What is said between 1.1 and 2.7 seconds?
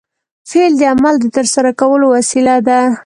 د ترسره کولو وسیله